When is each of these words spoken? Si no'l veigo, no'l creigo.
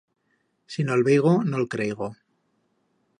Si 0.75 0.85
no'l 0.87 1.05
veigo, 1.09 1.35
no'l 1.51 1.69
creigo. 1.75 2.09